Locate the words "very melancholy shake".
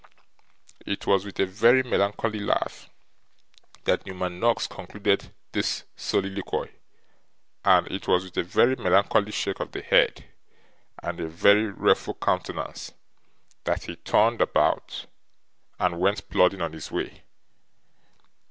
8.41-9.59